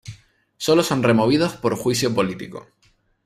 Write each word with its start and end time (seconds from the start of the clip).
Sólo 0.57 0.81
son 0.81 1.03
removidos 1.03 1.53
por 1.57 1.75
juicio 1.75 2.11
político. 2.15 2.65